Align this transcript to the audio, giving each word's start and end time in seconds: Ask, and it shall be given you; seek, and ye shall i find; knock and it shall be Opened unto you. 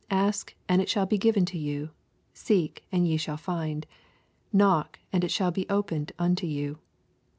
Ask, 0.09 0.55
and 0.67 0.81
it 0.81 0.89
shall 0.89 1.05
be 1.05 1.19
given 1.19 1.45
you; 1.51 1.91
seek, 2.33 2.83
and 2.91 3.07
ye 3.07 3.17
shall 3.17 3.35
i 3.35 3.37
find; 3.37 3.85
knock 4.51 4.97
and 5.13 5.23
it 5.23 5.29
shall 5.29 5.51
be 5.51 5.69
Opened 5.69 6.11
unto 6.17 6.47
you. 6.47 6.79